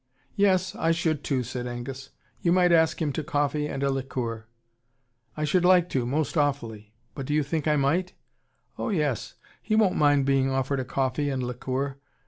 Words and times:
"Yes, 0.35 0.73
I 0.73 0.89
should, 0.89 1.23
too," 1.23 1.43
said 1.43 1.67
Angus. 1.67 2.09
"You 2.41 2.51
might 2.51 2.71
ask 2.71 2.99
him 2.99 3.13
to 3.13 3.23
coffee 3.23 3.67
and 3.67 3.83
a 3.83 3.91
liqueur." 3.91 4.47
"I 5.37 5.43
should 5.43 5.63
like 5.63 5.89
to 5.89 6.07
most 6.07 6.35
awfully. 6.35 6.95
But 7.13 7.27
do 7.27 7.35
you 7.35 7.43
think 7.43 7.67
I 7.67 7.75
might?" 7.75 8.13
"Oh, 8.79 8.89
yes. 8.89 9.35
He 9.61 9.75
won't 9.75 9.97
mind 9.97 10.25
being 10.25 10.49
offered 10.49 10.79
a 10.79 10.85
coffee 10.85 11.29
and 11.29 11.43
liqueur. 11.43 11.97